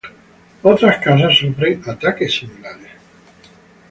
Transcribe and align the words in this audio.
Otras 0.63 0.97
casas 0.99 1.37
sufren 1.37 1.79
ataques 1.85 2.33
similares. 2.33 2.89